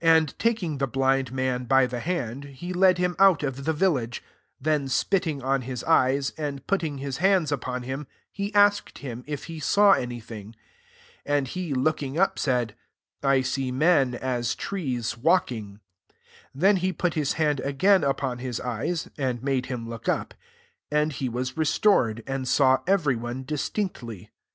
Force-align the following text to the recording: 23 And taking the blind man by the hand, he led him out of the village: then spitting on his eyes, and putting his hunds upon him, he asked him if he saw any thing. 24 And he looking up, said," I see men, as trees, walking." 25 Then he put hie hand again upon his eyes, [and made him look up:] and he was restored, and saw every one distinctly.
23 0.00 0.18
And 0.20 0.38
taking 0.38 0.76
the 0.76 0.86
blind 0.86 1.32
man 1.32 1.64
by 1.64 1.86
the 1.86 2.00
hand, 2.00 2.44
he 2.44 2.74
led 2.74 2.98
him 2.98 3.16
out 3.18 3.42
of 3.42 3.64
the 3.64 3.72
village: 3.72 4.22
then 4.60 4.88
spitting 4.88 5.42
on 5.42 5.62
his 5.62 5.82
eyes, 5.84 6.34
and 6.36 6.66
putting 6.66 6.98
his 6.98 7.16
hunds 7.20 7.50
upon 7.50 7.84
him, 7.84 8.06
he 8.30 8.52
asked 8.54 8.98
him 8.98 9.24
if 9.26 9.44
he 9.44 9.58
saw 9.58 9.92
any 9.92 10.20
thing. 10.20 10.54
24 11.24 11.34
And 11.38 11.48
he 11.48 11.72
looking 11.72 12.18
up, 12.18 12.38
said," 12.38 12.76
I 13.22 13.40
see 13.40 13.72
men, 13.72 14.14
as 14.14 14.54
trees, 14.54 15.16
walking." 15.16 15.80
25 16.08 16.18
Then 16.54 16.76
he 16.76 16.92
put 16.92 17.14
hie 17.14 17.42
hand 17.42 17.60
again 17.60 18.04
upon 18.04 18.36
his 18.36 18.60
eyes, 18.60 19.08
[and 19.16 19.42
made 19.42 19.64
him 19.72 19.88
look 19.88 20.10
up:] 20.10 20.34
and 20.90 21.10
he 21.10 21.30
was 21.30 21.56
restored, 21.56 22.22
and 22.26 22.46
saw 22.46 22.82
every 22.86 23.16
one 23.16 23.44
distinctly. 23.44 24.28